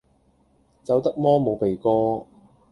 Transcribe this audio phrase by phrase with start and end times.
[0.83, 2.25] 走得摩冇鼻哥